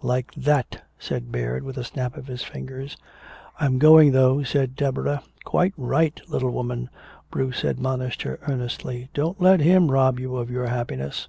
"Like 0.00 0.32
that," 0.36 0.80
said 0.96 1.32
Baird, 1.32 1.64
with 1.64 1.76
a 1.76 1.82
snap 1.82 2.16
of 2.16 2.28
his 2.28 2.44
fingers. 2.44 2.96
"I'm 3.58 3.80
going, 3.80 4.12
though," 4.12 4.44
said 4.44 4.76
Deborah. 4.76 5.24
"Quite 5.42 5.74
right, 5.76 6.20
little 6.28 6.52
woman," 6.52 6.88
Bruce 7.32 7.64
admonished 7.64 8.22
her 8.22 8.38
earnestly. 8.46 9.08
"Don't 9.12 9.40
let 9.40 9.58
him 9.58 9.90
rob 9.90 10.20
you 10.20 10.36
of 10.36 10.50
your 10.52 10.66
happiness." 10.66 11.26